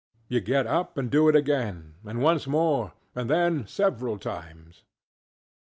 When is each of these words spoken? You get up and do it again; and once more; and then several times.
You 0.29 0.39
get 0.39 0.65
up 0.65 0.97
and 0.97 1.11
do 1.11 1.29
it 1.29 1.35
again; 1.35 1.93
and 2.05 2.23
once 2.23 2.47
more; 2.47 2.93
and 3.13 3.29
then 3.29 3.67
several 3.67 4.17
times. 4.17 4.83